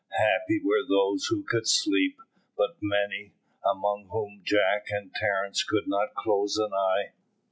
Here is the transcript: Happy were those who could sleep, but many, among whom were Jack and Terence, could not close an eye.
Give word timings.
Happy 0.17 0.59
were 0.63 0.83
those 0.89 1.27
who 1.27 1.43
could 1.47 1.67
sleep, 1.67 2.17
but 2.57 2.75
many, 2.81 3.33
among 3.63 4.07
whom 4.11 4.37
were 4.39 4.43
Jack 4.43 4.85
and 4.89 5.13
Terence, 5.13 5.63
could 5.63 5.87
not 5.87 6.15
close 6.15 6.57
an 6.57 6.73
eye. 6.73 7.11